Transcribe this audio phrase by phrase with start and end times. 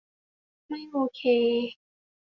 [0.67, 1.21] ไม่โอเค.